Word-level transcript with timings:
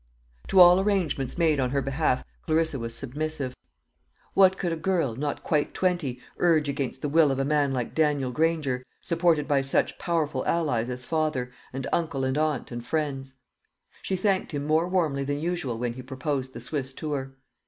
To 0.47 0.59
all 0.59 0.79
arrangements 0.79 1.37
made 1.37 1.59
on 1.59 1.69
her 1.69 1.81
behalf 1.83 2.23
Clarissa 2.47 2.79
was 2.79 2.95
submissive. 2.95 3.53
What 4.33 4.57
could 4.57 4.71
a 4.71 4.75
girl, 4.75 5.15
not 5.15 5.37
a 5.41 5.41
quite 5.43 5.75
twenty, 5.75 6.19
urge 6.39 6.67
against 6.67 7.03
the 7.03 7.07
will 7.07 7.29
of 7.29 7.37
a 7.37 7.45
man 7.45 7.71
like 7.71 7.93
Daniel 7.93 8.31
Granger, 8.31 8.83
supported 9.03 9.47
by 9.47 9.61
such 9.61 9.99
powerful 9.99 10.43
allies 10.47 10.89
as 10.89 11.05
father, 11.05 11.51
and 11.71 11.85
uncle 11.93 12.23
and 12.23 12.35
aunt, 12.35 12.71
and 12.71 12.83
friends? 12.83 13.33
She 14.01 14.15
thanked 14.15 14.53
him 14.53 14.65
more 14.65 14.87
warmly 14.87 15.23
than 15.23 15.39
usual 15.39 15.77
when 15.77 15.93
he 15.93 16.01
proposed 16.01 16.53
the 16.53 16.61
Swiss 16.61 16.93
tour. 16.93 17.35